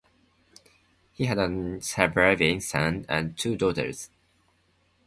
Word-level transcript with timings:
He 1.11 1.25
had 1.25 1.37
one 1.37 1.79
surviving 1.81 2.59
son 2.59 3.05
and 3.07 3.37
two 3.37 3.55
daughters. 3.55 4.09